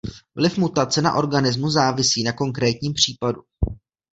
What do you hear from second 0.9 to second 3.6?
na organismus závisí na konkrétním případu.